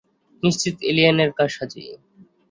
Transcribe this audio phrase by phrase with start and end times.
[0.43, 1.81] নিশ্চিত এলিয়েনের কারসাজি।